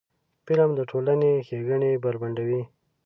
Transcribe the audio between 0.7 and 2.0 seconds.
د ټولنې ښېګڼې